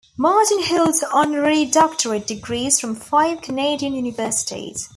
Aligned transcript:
Martin 0.17 0.63
holds 0.63 1.03
honorary 1.13 1.63
doctorate 1.63 2.25
degrees 2.25 2.79
from 2.79 2.95
five 2.95 3.39
Canadian 3.39 3.93
universities. 3.93 4.89